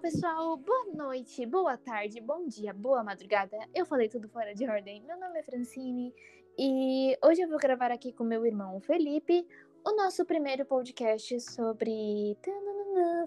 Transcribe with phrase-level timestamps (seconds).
[0.00, 3.54] pessoal, boa noite, boa tarde, bom dia, boa madrugada.
[3.74, 5.02] Eu falei tudo fora de ordem.
[5.06, 6.14] Meu nome é Francine
[6.58, 9.46] e hoje eu vou gravar aqui com meu irmão Felipe
[9.84, 12.34] o nosso primeiro podcast sobre.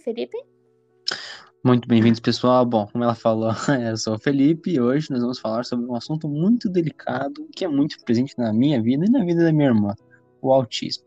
[0.04, 0.36] Felipe?
[1.64, 2.66] Muito bem-vindos, pessoal.
[2.66, 3.52] Bom, como ela falou,
[3.88, 7.66] eu sou o Felipe e hoje nós vamos falar sobre um assunto muito delicado que
[7.66, 9.94] é muito presente na minha vida e na vida da minha irmã:
[10.42, 11.06] o autismo.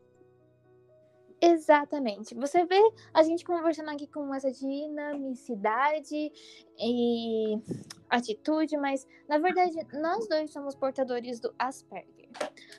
[1.40, 2.34] Exatamente.
[2.34, 2.80] Você vê
[3.12, 6.32] a gente conversando aqui com essa dinamicidade
[6.78, 7.58] e
[8.08, 12.15] atitude, mas na verdade nós dois somos portadores do Asperger.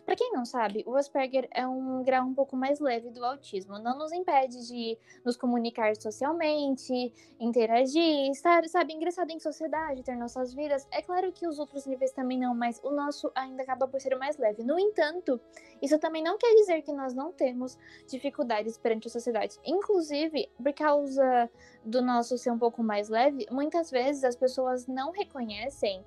[0.08, 3.78] Para quem não sabe, o Asperger é um grau um pouco mais leve do autismo.
[3.78, 10.54] Não nos impede de nos comunicar socialmente, interagir, estar, sabe, engraçado em sociedade, ter nossas
[10.54, 10.88] vidas.
[10.92, 14.16] É claro que os outros níveis também não, mas o nosso ainda acaba por ser
[14.16, 14.64] mais leve.
[14.64, 15.42] No entanto,
[15.82, 17.78] isso também não quer dizer que nós não temos
[18.08, 19.60] dificuldades perante a sociedade.
[19.66, 21.50] Inclusive, por causa
[21.84, 26.02] do nosso ser um pouco mais leve, muitas vezes as pessoas não reconhecem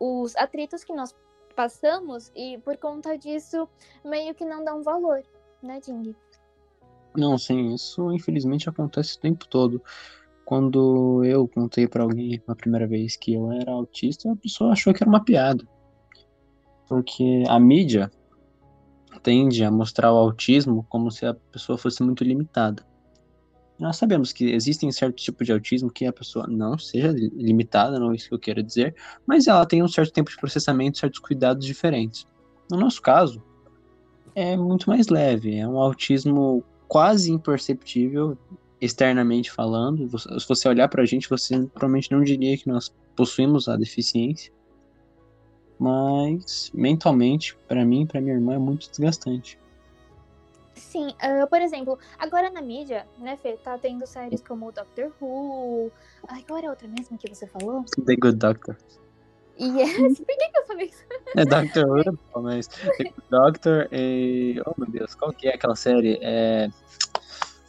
[0.00, 1.14] os atritos que nós
[1.54, 3.68] passamos e por conta disso
[4.04, 5.22] meio que não dão valor,
[5.62, 6.14] né, Ding?
[7.16, 9.82] Não, sim, isso infelizmente acontece o tempo todo.
[10.44, 14.92] Quando eu contei para alguém a primeira vez que eu era autista, a pessoa achou
[14.92, 15.66] que era uma piada.
[16.86, 18.10] Porque a mídia
[19.22, 22.84] tende a mostrar o autismo como se a pessoa fosse muito limitada.
[23.78, 28.12] Nós sabemos que existem certo tipo de autismo que a pessoa não seja limitada, não
[28.12, 28.94] é isso que eu quero dizer,
[29.26, 32.26] mas ela tem um certo tempo de processamento, certos cuidados diferentes.
[32.70, 33.42] No nosso caso,
[34.34, 38.38] é muito mais leve, é um autismo quase imperceptível
[38.80, 40.08] externamente falando.
[40.18, 44.52] Se você olhar para a gente, você provavelmente não diria que nós possuímos a deficiência,
[45.78, 49.58] mas mentalmente, para mim e para minha irmã, é muito desgastante.
[50.74, 55.90] Sim, uh, por exemplo, agora na mídia, né, Fê, tá tendo séries como Doctor Who.
[56.28, 57.84] Ai, qual era a outra mesmo que você falou?
[58.04, 58.76] The Good Doctor.
[59.58, 61.04] Yes, por que, que eu falei isso?
[61.36, 64.60] É Doctor Who, mas The Good Doctor e.
[64.66, 66.18] Oh meu Deus, qual que é aquela série?
[66.20, 66.68] É.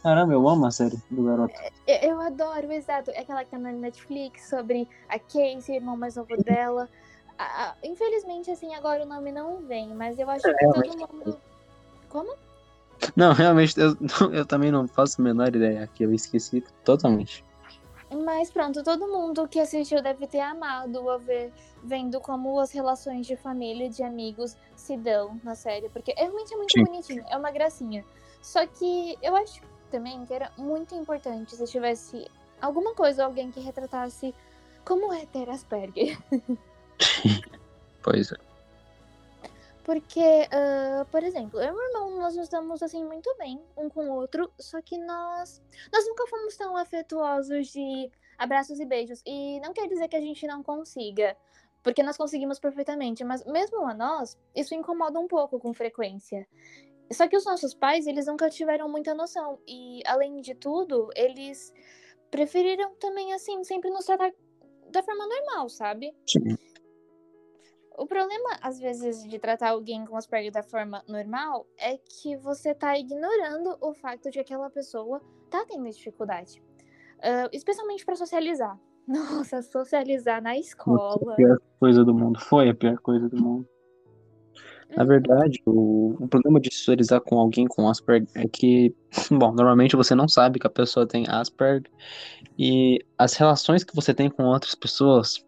[0.02, 1.54] Caramba, eu amo a série do garoto.
[1.86, 3.10] É, eu adoro, exato.
[3.10, 6.88] É aquela que tá na Netflix sobre a Casey, o irmão mais novo dela.
[7.82, 11.40] infelizmente, assim, agora o nome não vem, mas eu acho é, que todo mundo.
[12.08, 12.36] Como?
[13.16, 13.96] Não, realmente, eu,
[14.30, 17.42] eu também não faço a menor ideia aqui, eu esqueci totalmente.
[18.24, 23.26] Mas pronto, todo mundo que assistiu deve ter amado a ver, vendo como as relações
[23.26, 26.84] de família e de amigos se dão na série, porque realmente é muito Sim.
[26.84, 28.04] bonitinho, é uma gracinha.
[28.40, 29.60] Só que eu acho
[29.90, 34.34] também que era muito importante se tivesse alguma coisa, alguém que retratasse
[34.84, 36.16] como é ter Asperger.
[38.02, 38.45] pois é.
[39.86, 43.88] Porque, uh, por exemplo, eu e meu irmão, nós nos damos assim muito bem um
[43.88, 49.22] com o outro, só que nós, nós nunca fomos tão afetuosos de abraços e beijos.
[49.24, 51.36] E não quer dizer que a gente não consiga,
[51.84, 56.48] porque nós conseguimos perfeitamente, mas mesmo a nós, isso incomoda um pouco com frequência.
[57.12, 59.60] Só que os nossos pais, eles nunca tiveram muita noção.
[59.68, 61.72] E, além de tudo, eles
[62.28, 64.32] preferiram também, assim, sempre nos tratar
[64.90, 66.12] da forma normal, sabe?
[66.26, 66.56] Sim.
[67.98, 72.74] O problema, às vezes, de tratar alguém com Asperger da forma normal é que você
[72.74, 75.20] tá ignorando o fato de que aquela pessoa
[75.50, 76.62] tá tendo dificuldade.
[77.18, 78.78] Uh, especialmente para socializar.
[79.08, 80.98] Nossa, socializar na escola.
[80.98, 82.38] Nossa, a pior coisa do mundo.
[82.40, 83.68] Foi a pior coisa do mundo.
[84.90, 85.08] Na uhum.
[85.08, 88.94] verdade, o, o, problema de socializar com alguém com Asperger é que,
[89.30, 91.90] bom, normalmente você não sabe que a pessoa tem Asperger
[92.58, 95.45] e as relações que você tem com outras pessoas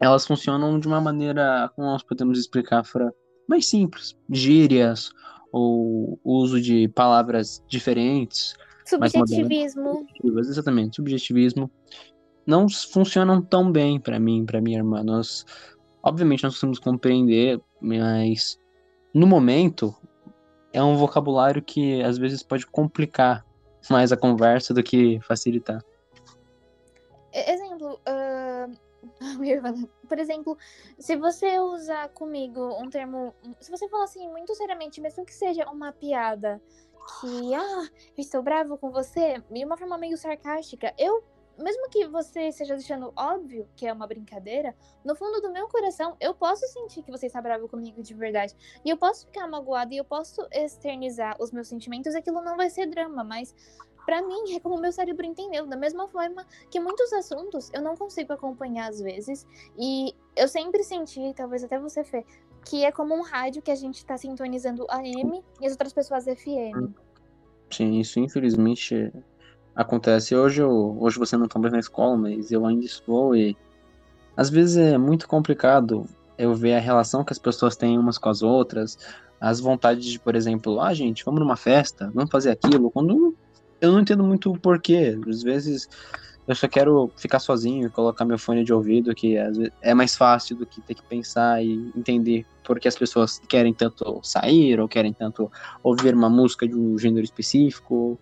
[0.00, 3.10] elas funcionam de uma maneira, como nós podemos explicar, Fran,
[3.48, 4.16] mais simples.
[4.30, 5.10] Gírias,
[5.52, 8.54] ou uso de palavras diferentes.
[8.84, 10.06] Subjetivismo.
[10.22, 11.70] exatamente, subjetivismo.
[12.46, 15.02] Não funcionam tão bem para mim, para minha irmã.
[15.02, 15.44] Nós,
[16.02, 18.58] obviamente, nós conseguimos compreender, mas
[19.12, 19.94] no momento
[20.72, 23.44] é um vocabulário que às vezes pode complicar
[23.90, 25.82] mais a conversa do que facilitar.
[27.32, 28.72] Exemplo, uh,
[30.08, 30.56] Por exemplo,
[30.98, 33.34] se você usar comigo um termo.
[33.60, 36.60] Se você falar assim, muito seriamente, mesmo que seja uma piada,
[37.20, 41.22] que, ah, eu estou bravo com você, de uma forma meio sarcástica, eu.
[41.58, 46.14] Mesmo que você esteja deixando óbvio que é uma brincadeira, no fundo do meu coração,
[46.20, 48.54] eu posso sentir que você está bravo comigo de verdade.
[48.84, 52.68] E eu posso ficar magoada e eu posso externizar os meus sentimentos, aquilo não vai
[52.68, 53.54] ser drama, mas
[54.06, 55.66] para mim é como meu cérebro entendeu.
[55.66, 59.46] Da mesma forma que muitos assuntos eu não consigo acompanhar às vezes.
[59.76, 62.24] E eu sempre senti, talvez até você, Fê,
[62.64, 66.24] que é como um rádio que a gente está sintonizando AM e as outras pessoas
[66.24, 66.94] FM.
[67.70, 69.12] Sim, isso infelizmente
[69.74, 70.34] acontece.
[70.36, 73.56] Hoje, eu, hoje você não tá mais na escola, mas eu ainda estou e
[74.36, 76.06] às vezes é muito complicado
[76.38, 78.98] eu ver a relação que as pessoas têm umas com as outras,
[79.40, 83.35] as vontades de, por exemplo, ah, gente, vamos numa festa, vamos fazer aquilo, quando
[83.80, 85.18] eu não entendo muito o porquê.
[85.28, 85.88] Às vezes
[86.46, 89.36] eu só quero ficar sozinho colocar meu fone de ouvido, que
[89.82, 93.74] é mais fácil do que ter que pensar e entender por que as pessoas querem
[93.74, 95.50] tanto sair ou querem tanto
[95.82, 98.18] ouvir uma música de um gênero específico.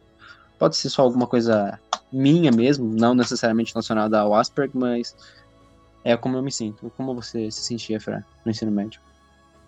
[0.59, 1.79] Pode ser só alguma coisa
[2.11, 5.15] minha mesmo, não necessariamente relacionada ao Asperger, mas
[6.03, 6.91] é como eu me sinto.
[6.97, 9.01] Como você se sentia, Fran, no ensino médio?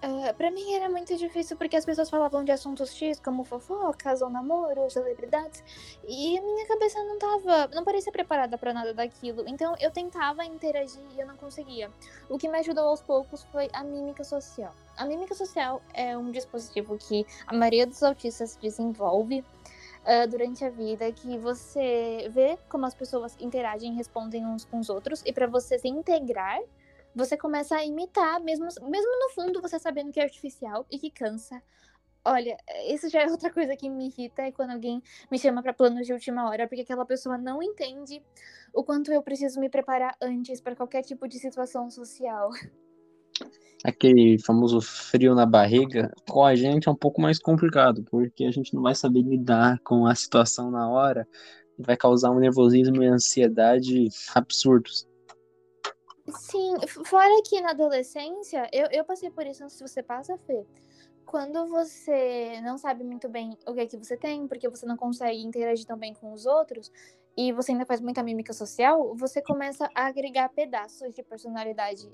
[0.07, 4.23] Uh, pra mim era muito difícil porque as pessoas falavam de assuntos X, como fofocas
[4.23, 5.65] ou namoro, celebridades,
[6.07, 9.43] e a minha cabeça não tava, não parecia preparada para nada daquilo.
[9.49, 11.91] Então eu tentava interagir e eu não conseguia.
[12.31, 14.73] O que me ajudou aos poucos foi a mímica social.
[14.97, 20.71] A mímica social é um dispositivo que a maioria dos autistas desenvolve uh, durante a
[20.71, 25.33] vida que você vê como as pessoas interagem e respondem uns com os outros, e
[25.33, 26.61] para você se integrar,
[27.17, 31.11] você começa a imitar, mesmo, mesmo no fundo você sabendo que é artificial e que
[31.11, 31.63] cansa.
[32.23, 32.59] Olha,
[32.89, 36.07] isso já é outra coisa que me irrita, é quando alguém me chama para planos
[36.07, 38.23] de última hora, porque aquela pessoa não entende
[38.75, 42.51] o quanto eu preciso me preparar antes para qualquer tipo de situação social.
[43.85, 48.51] aquele famoso frio na barriga, com a gente é um pouco mais complicado, porque a
[48.51, 51.27] gente não vai saber lidar com a situação na hora,
[51.79, 55.07] vai causar um nervosismo e ansiedade absurdos.
[56.29, 56.75] Sim,
[57.05, 60.65] fora que na adolescência, eu, eu passei por isso, se você passa, Fê.
[61.25, 64.97] Quando você não sabe muito bem o que é que você tem, porque você não
[64.97, 66.91] consegue interagir tão bem com os outros,
[67.37, 72.09] e você ainda faz muita mímica social, você começa a agregar pedaços de personalidade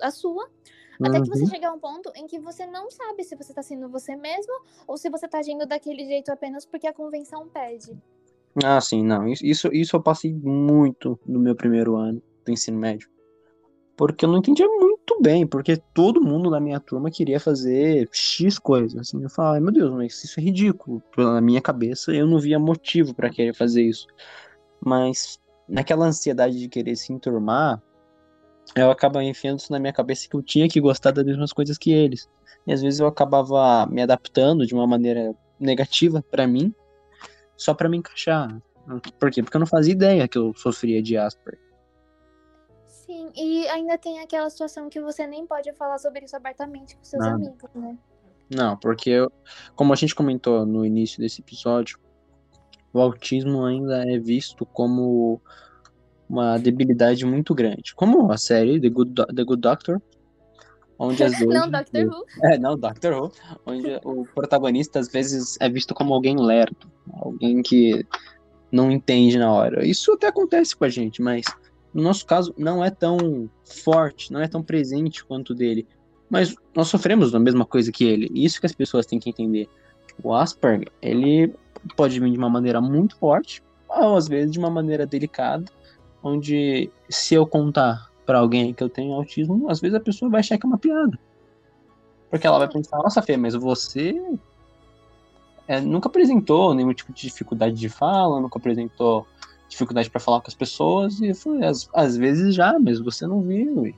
[0.00, 0.48] à sua,
[1.02, 1.48] até que você uhum.
[1.48, 4.52] chegar a um ponto em que você não sabe se você está sendo você mesmo
[4.86, 7.96] ou se você está agindo daquele jeito apenas porque a convenção pede.
[8.64, 9.28] Ah, sim, não.
[9.28, 13.08] Isso, isso eu passei muito no meu primeiro ano do ensino médio.
[13.98, 18.56] Porque eu não entendia muito bem, porque todo mundo na minha turma queria fazer X
[18.56, 18.96] coisas.
[19.00, 21.02] Assim, eu falava, meu Deus, mas isso é ridículo.
[21.16, 24.06] Na minha cabeça, eu não via motivo para querer fazer isso.
[24.80, 27.82] Mas naquela ansiedade de querer se enturmar,
[28.76, 31.76] eu acabava enfiando isso na minha cabeça que eu tinha que gostar das mesmas coisas
[31.76, 32.30] que eles.
[32.68, 36.72] E às vezes eu acabava me adaptando de uma maneira negativa para mim,
[37.56, 38.62] só para me encaixar.
[39.18, 39.42] Por quê?
[39.42, 41.67] Porque eu não fazia ideia que eu sofria de Asperger.
[43.08, 47.02] Sim, e ainda tem aquela situação que você nem pode falar sobre isso abertamente com
[47.02, 47.36] seus não.
[47.36, 47.96] amigos, né?
[48.54, 49.32] Não, porque eu,
[49.74, 51.98] como a gente comentou no início desse episódio,
[52.92, 55.40] o autismo ainda é visto como
[56.28, 57.94] uma debilidade muito grande.
[57.94, 60.02] Como a série The Good, Do The Good Doctor,
[60.98, 61.48] onde as vezes...
[61.48, 62.24] não, Doctor Who.
[62.44, 63.32] É, não, Doctor Who,
[63.64, 68.06] onde o protagonista às vezes é visto como alguém lerdo, alguém que
[68.70, 69.86] não entende na hora.
[69.86, 71.46] Isso até acontece com a gente, mas
[71.92, 75.86] no nosso caso não é tão forte, não é tão presente quanto o dele.
[76.28, 78.30] Mas nós sofremos da mesma coisa que ele.
[78.34, 79.68] Isso que as pessoas têm que entender.
[80.22, 81.54] O Asperger, ele
[81.96, 85.64] pode vir de uma maneira muito forte, ou às vezes de uma maneira delicada,
[86.22, 90.40] onde se eu contar para alguém que eu tenho autismo, às vezes a pessoa vai
[90.40, 91.18] achar que é uma piada.
[92.28, 94.20] Porque ela vai pensar, nossa, Fê, mas você
[95.66, 99.26] é, nunca apresentou nenhum tipo de dificuldade de fala, nunca apresentou
[99.68, 103.42] dificuldade para falar com as pessoas, e foi, às, às vezes já, mas você não
[103.42, 103.86] viu.
[103.86, 103.94] E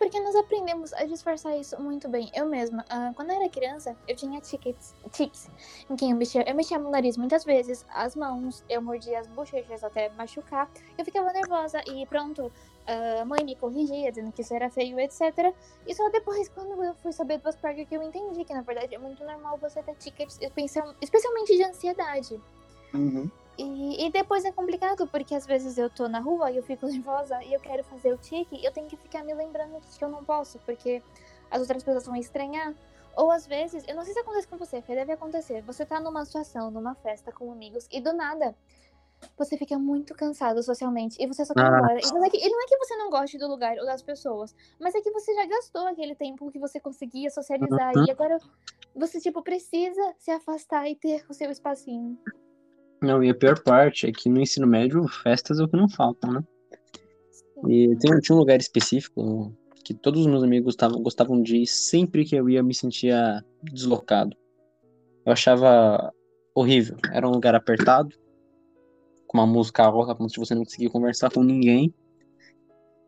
[0.00, 2.30] porque nós aprendemos a disfarçar isso muito bem.
[2.34, 5.50] Eu mesma, uh, quando eu era criança, eu tinha tickets, tics
[5.90, 6.42] em quem eu mexia.
[6.48, 10.70] Eu mexia no nariz muitas vezes, as mãos, eu mordia as bochechas até machucar.
[10.96, 12.50] Eu ficava nervosa e pronto,
[13.20, 15.54] a mãe me corrigia, dizendo que isso era feio, etc.
[15.86, 18.94] E só depois, quando eu fui saber do Asperger, que eu entendi que na verdade
[18.94, 22.40] é muito normal você ter tickets, especialmente de ansiedade.
[22.94, 23.30] Uhum.
[23.58, 26.86] E, e, depois é complicado, porque às vezes eu tô na rua e eu fico
[26.88, 30.08] nervosa e eu quero fazer o tique, eu tenho que ficar me lembrando que eu
[30.08, 31.02] não posso, porque
[31.50, 32.74] as outras pessoas vão estranhar.
[33.16, 35.62] Ou às vezes, eu não sei se acontece com você, Fê, deve acontecer.
[35.62, 38.54] Você tá numa situação, numa festa com amigos, e do nada
[39.36, 42.00] você fica muito cansado socialmente e você só quer ir embora.
[42.00, 44.02] E não, é que, e não é que você não goste do lugar ou das
[44.02, 48.06] pessoas, mas é que você já gastou aquele tempo que você conseguia socializar uhum.
[48.06, 48.38] e agora
[48.94, 52.18] você, tipo, precisa se afastar e ter o seu espacinho.
[53.02, 55.88] Não, e a pior parte é que no ensino médio, festas é o que não
[55.88, 56.44] faltam, né?
[57.68, 59.54] E tem, tinha um lugar específico
[59.84, 63.44] que todos os meus amigos gostavam, gostavam de ir sempre que eu ia me sentia
[63.62, 64.36] deslocado.
[65.24, 66.12] Eu achava
[66.54, 66.96] horrível.
[67.12, 68.14] Era um lugar apertado,
[69.26, 71.94] com uma música alta, como se você não conseguia conversar com ninguém.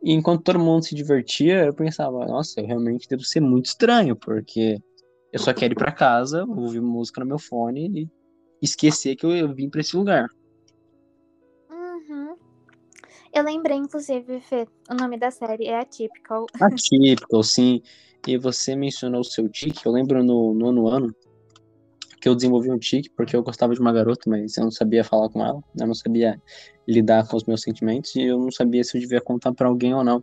[0.03, 4.17] E enquanto todo mundo se divertia, eu pensava, nossa, eu realmente devo ser muito estranho,
[4.17, 4.79] porque
[5.33, 8.22] eu só quero ir para casa, ouvir música no meu fone e
[8.63, 10.29] esquecer que eu, vim para esse lugar.
[13.33, 16.47] Eu lembrei, inclusive, Fê, o nome da série é Atypical.
[16.61, 17.81] Atypical, sim.
[18.29, 19.87] E você mencionou o seu tique.
[19.87, 21.15] Eu lembro no nono ano
[22.21, 25.03] que eu desenvolvi um tique porque eu gostava de uma garota, mas eu não sabia
[25.03, 26.41] falar com ela, eu não sabia
[26.87, 29.95] lidar com os meus sentimentos e eu não sabia se eu devia contar para alguém
[29.95, 30.23] ou não.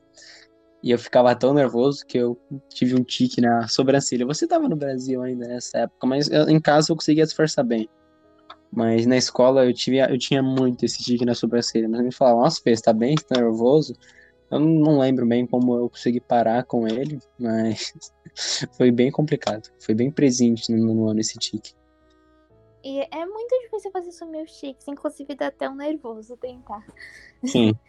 [0.81, 4.25] E eu ficava tão nervoso que eu tive um tique na sobrancelha.
[4.27, 7.89] Você estava no Brasil ainda nessa época, mas eu, em casa eu conseguia disfarçar bem.
[8.71, 11.89] Mas na escola eu, tive, eu tinha muito esse tique na sobrancelha.
[11.89, 13.15] Mas me falavam, nossa, Fê, você tá bem?
[13.17, 13.95] Você tá nervoso?
[14.51, 17.93] Eu não lembro bem como eu consegui parar com ele, mas
[18.77, 19.69] foi bem complicado.
[19.79, 21.73] Foi bem presente no, no ano esse tique.
[22.83, 26.85] E é muito difícil fazer sumir os tiques, inclusive dá até um nervoso tentar.
[27.43, 27.73] Sim.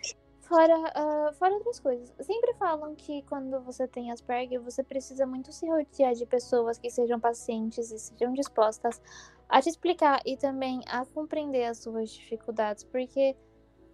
[0.50, 2.12] Fora, uh, fora outras coisas.
[2.22, 6.90] Sempre falam que quando você tem Asperger, você precisa muito se rodear de pessoas que
[6.90, 9.00] sejam pacientes e sejam dispostas
[9.50, 12.84] a te explicar e também a compreender as suas dificuldades.
[12.84, 13.36] Porque,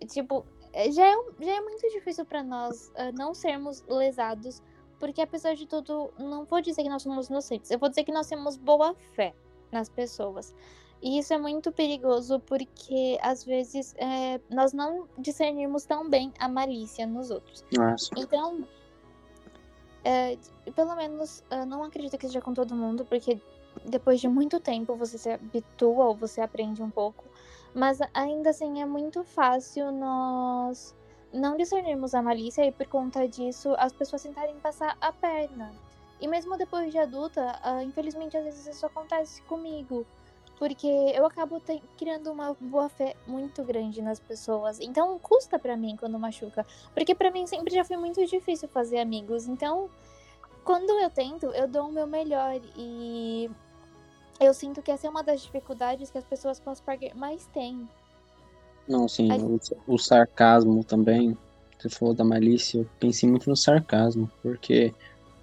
[0.06, 0.44] tipo,
[0.92, 4.62] já é, já é muito difícil para nós uh, não sermos lesados.
[5.00, 7.70] Porque, apesar de tudo, não vou dizer que nós somos inocentes.
[7.70, 9.34] Eu vou dizer que nós temos boa fé
[9.72, 10.54] nas pessoas.
[11.02, 16.48] E isso é muito perigoso porque às vezes é, nós não discernimos tão bem a
[16.48, 17.62] malícia nos outros.
[17.76, 18.08] Nossa.
[18.16, 18.66] Então,
[20.02, 20.38] é,
[20.74, 23.38] pelo menos, não acredito que seja com todo mundo, porque
[23.84, 27.24] depois de muito tempo você se habitua ou você aprende um pouco.
[27.74, 30.94] Mas ainda assim é muito fácil nós
[31.32, 35.74] não discernirmos a malícia e por conta disso as pessoas tentarem passar a perna.
[36.20, 40.06] E mesmo depois de adulta, uh, infelizmente às vezes isso acontece comigo.
[40.58, 41.60] Porque eu acabo
[41.98, 44.80] criando uma boa fé muito grande nas pessoas.
[44.80, 46.64] Então custa para mim quando machuca.
[46.94, 49.46] Porque para mim sempre já foi muito difícil fazer amigos.
[49.46, 49.90] Então,
[50.64, 52.58] quando eu tento, eu dou o meu melhor.
[52.74, 53.50] E
[54.40, 57.88] eu sinto que essa é uma das dificuldades que as pessoas Asperger mais têm.
[58.88, 59.28] Não, sim.
[59.32, 61.36] O, o sarcasmo também.
[61.78, 62.78] Você falou da malícia.
[62.78, 64.30] Eu pensei muito no sarcasmo.
[64.42, 64.94] Porque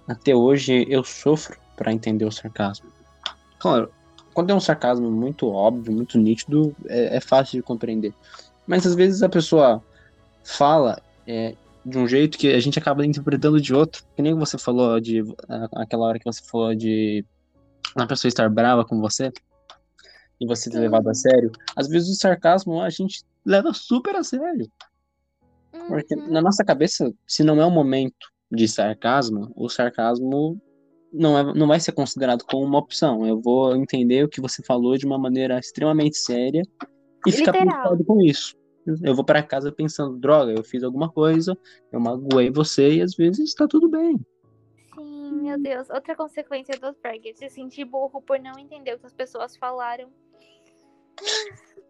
[0.08, 2.90] até hoje eu sofro para entender o sarcasmo.
[3.58, 3.90] Claro,
[4.32, 8.12] quando é um sarcasmo muito óbvio, muito nítido, é, é fácil de compreender.
[8.66, 9.82] Mas às vezes a pessoa
[10.42, 14.04] fala é, de um jeito que a gente acaba interpretando de outro.
[14.16, 15.22] Que nem você falou de.
[15.74, 17.24] aquela hora que você falou de
[17.96, 19.32] uma pessoa estar brava com você
[20.40, 21.50] e você ter levado a sério.
[21.76, 24.70] Às vezes o sarcasmo a gente leva super a sério.
[25.88, 26.30] Porque uhum.
[26.30, 30.60] na nossa cabeça, se não é um momento de sarcasmo, o sarcasmo
[31.12, 33.26] não, é, não vai ser considerado como uma opção.
[33.26, 36.62] Eu vou entender o que você falou de uma maneira extremamente séria
[37.26, 37.36] e Literal.
[37.36, 38.56] ficar preocupado com isso.
[39.02, 41.56] Eu vou para casa pensando, droga, eu fiz alguma coisa,
[41.90, 44.20] eu magoei você e às vezes está tudo bem.
[45.44, 45.90] Meu Deus.
[45.90, 50.10] Outra consequência dos brackets, se sentir burro por não entender o que as pessoas falaram.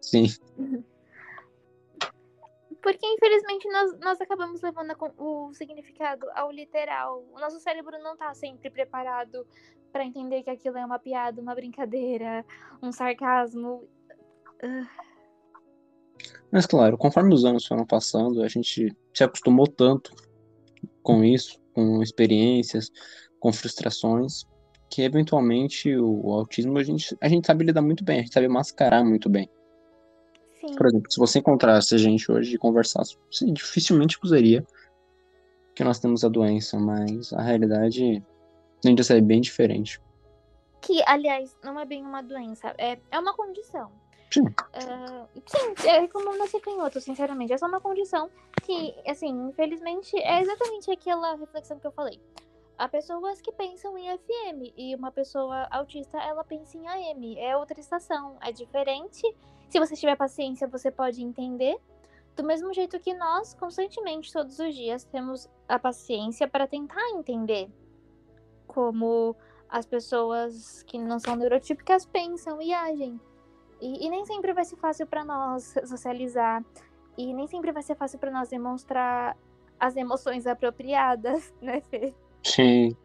[0.01, 0.25] Sim.
[2.83, 7.25] Porque, infelizmente, nós, nós acabamos levando o significado ao literal.
[7.31, 9.47] O nosso cérebro não está sempre preparado
[9.89, 12.45] para entender que aquilo é uma piada, uma brincadeira,
[12.83, 13.87] um sarcasmo.
[14.61, 14.85] Uh.
[16.51, 20.13] Mas, claro, conforme os anos foram passando, a gente se acostumou tanto
[21.01, 22.91] com isso, com experiências,
[23.45, 24.43] com frustrações,
[24.89, 28.33] que eventualmente o, o autismo a gente, a gente sabe lidar muito bem, a gente
[28.33, 29.47] sabe mascarar muito bem.
[30.59, 30.73] Sim.
[30.75, 34.65] Por exemplo, se você encontrasse a gente hoje e conversasse, você dificilmente acusaria
[35.75, 38.23] que nós temos a doença, mas a realidade
[38.83, 40.01] a ser bem diferente.
[40.81, 43.91] Que, aliás, não é bem uma doença, é, é uma condição.
[44.31, 44.45] Sim.
[44.45, 47.53] Uh, sim, é como nascer canhoto, sinceramente.
[47.53, 48.27] É só uma condição
[48.63, 52.19] que, assim, infelizmente, é exatamente aquela reflexão que eu falei.
[52.77, 57.39] Há pessoas que pensam em FM e uma pessoa autista, ela pensa em AM.
[57.39, 59.23] É outra estação, é diferente
[59.69, 61.77] se você tiver paciência, você pode entender.
[62.35, 67.69] Do mesmo jeito que nós, constantemente, todos os dias, temos a paciência para tentar entender
[68.67, 69.35] como
[69.69, 73.19] as pessoas que não são neurotípicas pensam e agem.
[73.81, 76.63] E, e nem sempre vai ser fácil para nós socializar.
[77.17, 79.37] E nem sempre vai ser fácil para nós demonstrar
[79.79, 82.13] as emoções apropriadas, né, Fê?
[82.45, 82.95] Sim.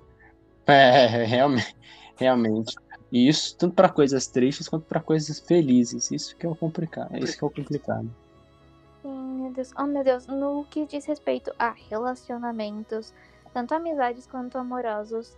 [0.66, 1.74] É, realmente.
[2.16, 2.74] realmente.
[3.10, 6.10] E isso tanto para coisas tristes quanto para coisas felizes.
[6.10, 7.16] Isso que é o complicado.
[7.16, 8.08] Isso que é o complicado.
[9.02, 9.72] Sim, meu Deus.
[9.76, 10.26] Oh, meu Deus.
[10.26, 13.12] No que diz respeito a relacionamentos,
[13.52, 15.36] tanto amizades quanto amorosos,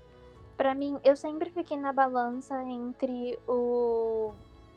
[0.56, 4.32] para mim, eu sempre fiquei na balança entre o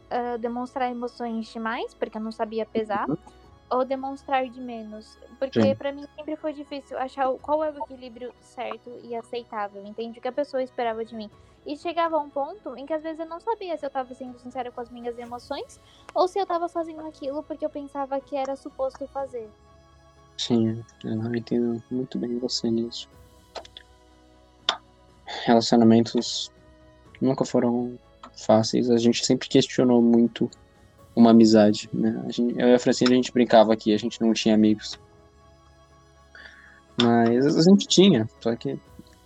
[0.09, 3.17] uh, demonstrar emoções demais, porque eu não sabia pesar, uhum.
[3.69, 5.17] Ou demonstrar de menos.
[5.39, 9.85] Porque para mim sempre foi difícil achar qual é o equilíbrio certo e aceitável.
[9.85, 10.19] Entende?
[10.19, 11.29] O que a pessoa esperava de mim.
[11.65, 14.13] E chegava a um ponto em que às vezes eu não sabia se eu estava
[14.13, 15.79] sendo sincera com as minhas emoções
[16.13, 19.49] ou se eu estava fazendo aquilo porque eu pensava que era suposto fazer.
[20.37, 23.09] Sim, eu entendo muito bem você nisso.
[25.45, 26.51] Relacionamentos
[27.19, 27.97] nunca foram
[28.45, 28.91] fáceis.
[28.91, 30.49] A gente sempre questionou muito
[31.15, 32.21] uma amizade, né?
[32.27, 34.99] A gente, eu e a Francine a gente brincava aqui, a gente não tinha amigos.
[37.01, 38.79] Mas a gente tinha, só que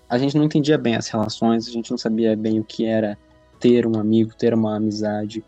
[0.07, 3.17] a gente não entendia bem as relações, a gente não sabia bem o que era
[3.59, 5.43] ter um amigo, ter uma amizade,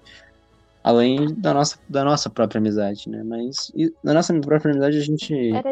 [0.84, 3.24] além da nossa, da nossa própria amizade, né?
[3.24, 5.52] Mas e, na nossa própria amizade a gente.
[5.52, 5.72] Era...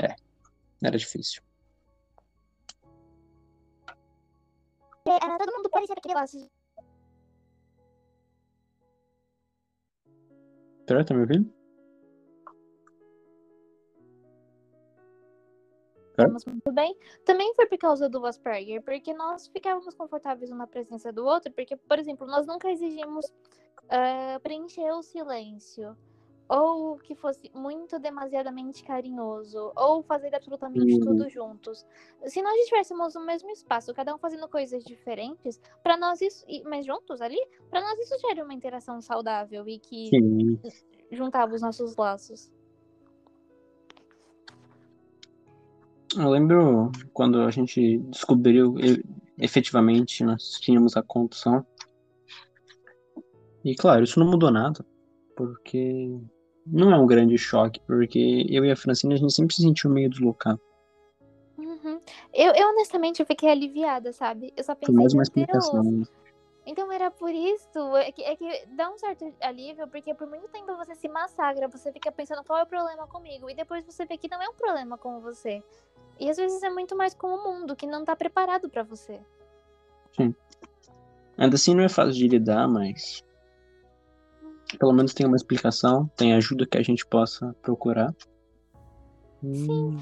[0.00, 0.14] É,
[0.82, 1.42] era difícil.
[5.06, 6.48] Era, todo mundo parecia aquele negócio.
[10.90, 11.48] Pera, tá me ouvindo?
[16.10, 16.96] Estamos muito bem.
[17.24, 21.76] Também foi por causa do Asperger, porque nós ficávamos confortáveis na presença do outro, porque,
[21.76, 23.24] por exemplo, nós nunca exigimos
[23.84, 25.96] uh, preencher o silêncio,
[26.50, 31.00] ou que fosse muito demasiadamente carinhoso, ou fazer absolutamente uhum.
[31.00, 31.86] tudo juntos.
[32.26, 36.84] Se nós estivéssemos no mesmo espaço, cada um fazendo coisas diferentes, para nós isso, mas
[36.84, 37.38] juntos ali,
[37.70, 40.58] para nós isso gera uma interação saudável e que Sim.
[41.12, 42.50] juntava os nossos laços.
[46.18, 48.74] Eu lembro quando a gente descobriu
[49.38, 51.64] efetivamente nós tínhamos a condução.
[53.64, 54.84] E claro, isso não mudou nada,
[55.36, 56.18] porque
[56.66, 59.90] não é um grande choque, porque eu e a Francine a gente sempre se sentiu
[59.90, 60.60] meio deslocado.
[61.58, 62.00] Uhum.
[62.32, 64.52] Eu, eu honestamente fiquei aliviada, sabe?
[64.56, 65.82] Eu só pensei, mais uma explicação.
[65.82, 66.04] Né?
[66.66, 70.48] então era por isso, é que, é que dá um certo alívio, porque por muito
[70.48, 74.04] tempo você se massacra, você fica pensando qual é o problema comigo, e depois você
[74.04, 75.62] vê que não é um problema com você.
[76.18, 79.18] E às vezes é muito mais com o mundo que não tá preparado para você.
[80.16, 80.34] Sim.
[81.38, 83.24] Ainda assim não é fácil de lidar, mas
[84.78, 88.14] pelo menos tem uma explicação, tem ajuda que a gente possa procurar.
[89.40, 89.70] Sim.
[89.70, 89.98] Hum.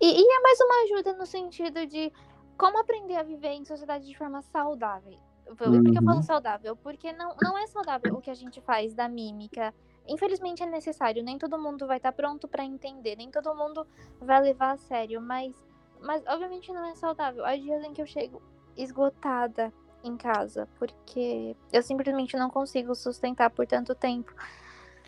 [0.00, 2.10] E, e, é mais uma ajuda no sentido de
[2.56, 5.18] como aprender a viver em sociedade de forma saudável.
[5.56, 5.82] Por uhum.
[5.82, 6.22] que eu falo uhum.
[6.22, 6.76] saudável?
[6.76, 9.74] Porque não, não é saudável o que a gente faz da mímica,
[10.06, 13.86] infelizmente é necessário, nem todo mundo vai estar pronto para entender, nem todo mundo
[14.20, 15.54] vai levar a sério, mas,
[16.00, 17.44] mas obviamente não é saudável.
[17.44, 18.40] Há dias em que eu chego
[18.76, 24.32] esgotada em casa, porque eu simplesmente não consigo sustentar por tanto tempo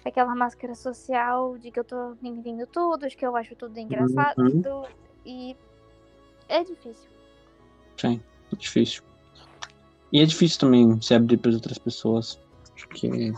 [0.04, 4.38] aquela máscara social de que eu tô entendendo tudo, de que eu acho tudo engraçado
[4.38, 4.84] uhum.
[5.24, 5.56] e
[6.48, 7.10] é difícil.
[7.96, 8.20] Sim,
[8.52, 9.02] é difícil.
[10.12, 12.38] E é difícil também se abrir para outras pessoas,
[12.76, 13.32] porque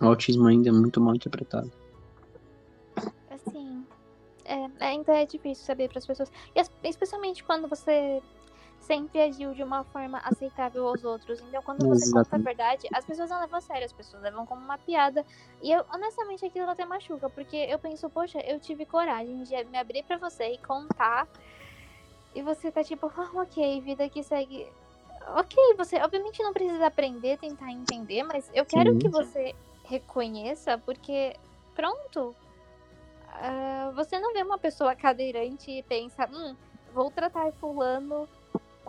[0.00, 1.70] o autismo ainda é muito mal interpretado.
[3.30, 3.84] Assim,
[4.44, 6.32] é, ainda é difícil saber para as pessoas.
[6.54, 8.22] E especialmente quando você
[8.80, 11.40] sempre agiu de uma forma aceitável aos outros.
[11.40, 12.30] Então, quando você Exatamente.
[12.30, 15.24] conta a verdade, as pessoas não levam a sério, as pessoas levam como uma piada.
[15.62, 19.78] E eu, honestamente, aquilo até machuca, porque eu penso, poxa, eu tive coragem de me
[19.78, 21.28] abrir para você e contar.
[22.34, 24.66] E você tá tipo, ah, ok, vida que segue.
[25.36, 28.98] Ok, você obviamente não precisa aprender, tentar entender, mas eu quero Sim.
[28.98, 31.36] que você reconheça, porque
[31.74, 32.34] pronto.
[33.30, 36.56] Uh, você não vê uma pessoa cadeirante e pensa, hum,
[36.92, 38.28] vou tratar fulano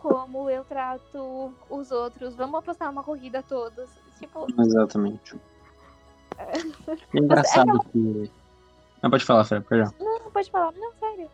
[0.01, 3.87] como eu trato os outros, vamos apostar uma corrida todos.
[4.19, 4.47] Tipo.
[4.59, 5.39] Exatamente.
[6.37, 6.53] É
[7.13, 8.31] engraçado é que.
[9.01, 9.93] Não, pode falar, Fred, perdão.
[9.99, 11.29] Não, não pode falar, não, sério.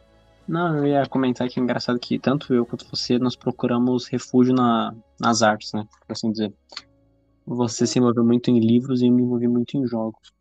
[0.48, 4.54] Não, eu ia comentar que é engraçado que tanto eu quanto você nós procuramos refúgio
[4.54, 5.88] na, nas artes, né?
[6.06, 6.54] Por assim dizer.
[7.46, 10.34] Você se envolveu muito em livros e eu me envolvi muito em jogos.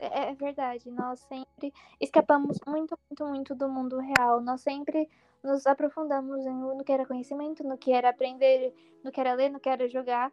[0.00, 4.40] É, é verdade, nós sempre escapamos muito, muito, muito do mundo real.
[4.40, 5.06] Nós sempre
[5.42, 8.74] nos aprofundamos em, no que era conhecimento, no que era aprender,
[9.04, 10.32] no que era ler, no que era jogar,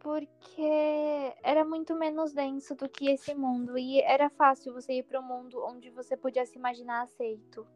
[0.00, 5.20] porque era muito menos denso do que esse mundo e era fácil você ir para
[5.20, 7.66] um mundo onde você podia se imaginar aceito.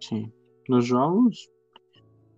[0.00, 0.30] Sim.
[0.68, 1.48] Nos jogos,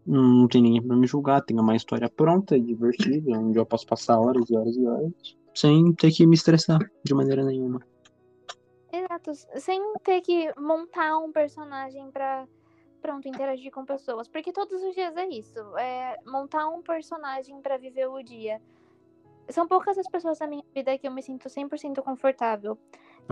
[0.06, 4.20] não tem ninguém para me julgar, tem uma história pronta, divertida, onde eu posso passar
[4.20, 7.80] horas e horas e horas sem ter que me estressar de maneira nenhuma.
[8.92, 12.46] Exato, sem ter que montar um personagem para
[12.98, 17.76] pronto interagir com pessoas, porque todos os dias é isso, é montar um personagem para
[17.76, 18.61] viver o dia.
[19.48, 22.76] São poucas as pessoas na minha vida que eu me sinto 100% confortável.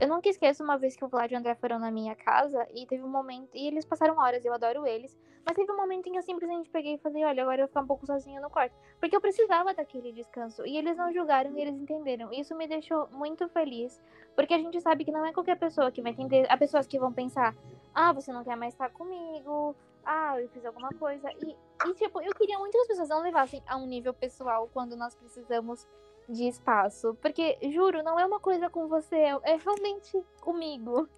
[0.01, 2.67] Eu nunca esqueço uma vez que o Vlad e o André foram na minha casa
[2.75, 3.51] e teve um momento.
[3.55, 5.17] E eles passaram horas, eu adoro eles.
[5.45, 7.69] Mas teve um momento em que eu simplesmente peguei e falei: olha, agora eu vou
[7.69, 8.75] ficar um pouco sozinha no quarto.
[9.01, 10.67] Porque eu precisava daquele descanso.
[10.67, 12.31] E eles não julgaram e eles entenderam.
[12.33, 13.99] Isso me deixou muito feliz.
[14.35, 16.47] Porque a gente sabe que não é qualquer pessoa que vai entender.
[16.51, 17.55] Há pessoas que vão pensar:
[17.97, 19.75] ah, você não quer mais estar comigo.
[20.05, 21.31] Ah, eu fiz alguma coisa.
[21.43, 21.57] E,
[21.89, 24.95] e tipo, eu queria muito que as pessoas não levassem a um nível pessoal quando
[24.95, 25.89] nós precisamos
[26.29, 27.17] de espaço.
[27.23, 31.09] Porque, juro, não é uma coisa com você, é realmente comigo.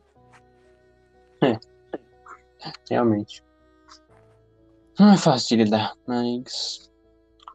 [1.43, 1.59] É.
[2.89, 3.45] Realmente.
[5.01, 6.89] Não é fácil de lidar, mas.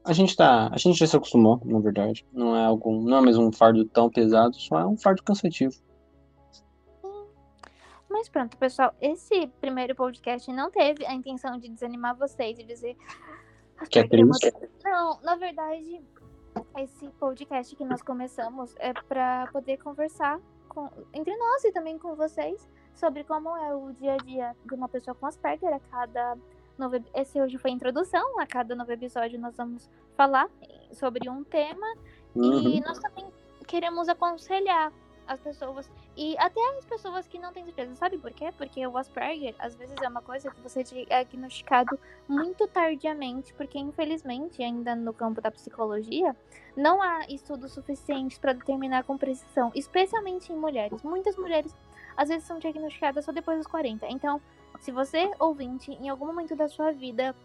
[0.04, 0.68] A gente tá.
[0.70, 2.26] A gente já se acostumou, na verdade.
[2.34, 3.02] Não é algo.
[3.02, 5.76] Não é mais um fardo tão pesado, só é um fardo cansativo.
[8.14, 12.96] Mas pronto, pessoal, esse primeiro podcast não teve a intenção de desanimar vocês e dizer.
[13.90, 14.54] Que é triste.
[14.84, 16.00] Não, na verdade,
[16.78, 22.16] esse podcast que nós começamos é para poder conversar com, entre nós e também com
[22.16, 25.74] vocês sobre como é o dia a dia de uma pessoa com Asperger.
[25.74, 26.38] A cada
[26.78, 28.40] novo, esse hoje foi a introdução.
[28.40, 30.48] A cada novo episódio nós vamos falar
[30.92, 31.88] sobre um tema
[32.36, 32.68] Uhum.
[32.68, 33.26] e nós também
[33.68, 34.92] queremos aconselhar
[35.28, 37.96] as pessoas e até as pessoas que não têm certeza.
[37.96, 38.54] Sabe por quê?
[38.58, 43.80] Porque o Asperger, às vezes, é uma coisa que você é diagnosticado muito tardiamente, porque
[43.80, 46.36] infelizmente, ainda no campo da psicologia,
[46.76, 51.02] não há estudos suficientes para determinar com precisão, especialmente em mulheres.
[51.02, 51.76] Muitas mulheres,
[52.16, 54.06] às vezes, são diagnosticadas só depois dos 40.
[54.08, 54.40] Então,
[54.80, 57.36] se você, ouvinte, em algum momento da sua vida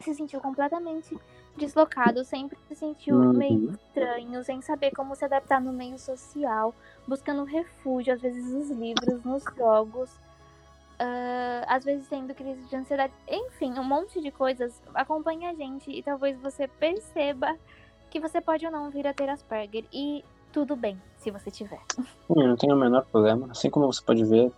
[0.00, 1.16] se sentiu completamente
[1.58, 3.32] deslocado, sempre se sentiu Uhum.
[3.32, 6.74] meio estranho, sem saber como se adaptar no meio social,
[7.06, 10.10] buscando refúgio, às vezes nos livros, nos jogos,
[10.98, 14.80] ah, às vezes tendo crise de ansiedade, enfim, um monte de coisas.
[14.94, 17.56] Acompanhe a gente e talvez você perceba
[18.10, 19.84] que você pode ou não vir a ter Asperger.
[19.92, 21.80] E tudo bem, se você tiver.
[21.96, 23.48] Sim, não tem o menor problema.
[23.50, 24.50] Assim como você pode ver,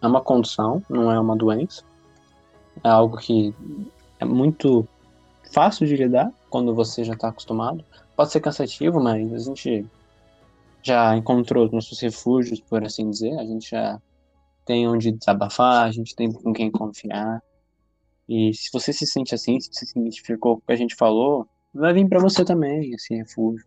[0.00, 1.82] é uma condição, não é uma doença.
[2.84, 3.54] É algo que
[4.20, 4.86] é muito
[5.52, 7.84] fácil de lidar quando você já está acostumado.
[8.16, 9.86] Pode ser cansativo, mas a gente
[10.82, 13.38] já encontrou os nossos refúgios, por assim dizer.
[13.38, 14.00] A gente já
[14.64, 17.42] tem onde desabafar, a gente tem com quem confiar.
[18.28, 20.94] E se você se sente assim, se você se identificou com o que a gente
[20.94, 23.66] falou, vai vir para você também esse refúgio.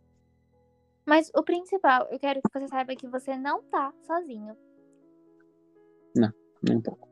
[1.05, 4.55] Mas o principal, eu quero que você saiba que você não tá sozinho.
[6.63, 7.07] Nem um pouco.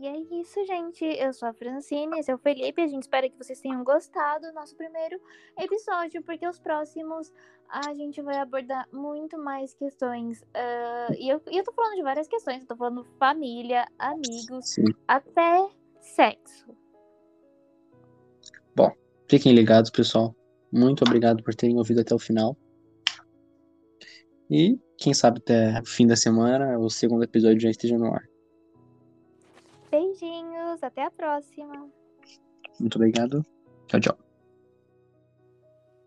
[0.00, 1.04] E é isso, gente.
[1.04, 2.82] Eu sou a Francine, esse é o Felipe.
[2.82, 5.20] A gente espera que vocês tenham gostado do nosso primeiro
[5.58, 7.32] episódio, porque os próximos
[7.68, 10.44] a gente vai abordar muito mais questões.
[10.54, 12.60] ah, e, eu, e eu tô falando de várias questões.
[12.60, 14.84] Eu tô falando família, amigos, Sim.
[15.08, 15.68] até
[16.00, 16.76] sexo.
[19.28, 20.34] Fiquem ligados, pessoal.
[20.72, 22.56] Muito obrigado por terem ouvido até o final.
[24.48, 28.22] E quem sabe até o fim da semana o segundo episódio já esteja no ar.
[29.96, 31.88] Beijinhos, até a próxima.
[32.78, 33.42] Muito obrigado.
[33.86, 34.25] Tchau, tchau.